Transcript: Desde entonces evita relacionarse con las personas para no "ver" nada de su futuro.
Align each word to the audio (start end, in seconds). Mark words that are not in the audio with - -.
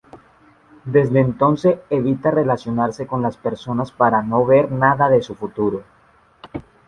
Desde 0.85 1.19
entonces 1.19 1.77
evita 1.91 2.31
relacionarse 2.31 3.05
con 3.05 3.21
las 3.21 3.37
personas 3.37 3.91
para 3.91 4.23
no 4.23 4.43
"ver" 4.47 4.71
nada 4.71 5.09
de 5.09 5.21
su 5.21 5.35
futuro. 5.35 5.83